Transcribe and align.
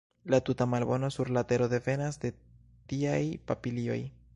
La 0.23 0.39
tuta 0.41 0.65
malbono 0.65 1.11
sur 1.11 1.29
la 1.35 1.43
tero 1.51 1.69
devenas 1.75 2.19
de 2.25 2.33
tiaj 2.93 3.21
papilioj! 3.53 4.05